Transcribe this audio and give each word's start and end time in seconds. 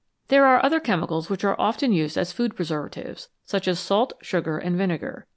There 0.29 0.47
are 0.47 0.65
other 0.65 0.79
chemicals 0.79 1.29
which 1.29 1.43
are 1.43 1.55
often 1.59 1.93
used 1.93 2.17
as 2.17 2.31
food 2.33 2.55
preservatives, 2.55 3.29
such 3.45 3.67
as 3.67 3.77
salt, 3.79 4.13
sugar, 4.19 4.57
and 4.57 4.75
vinegar. 4.75 5.27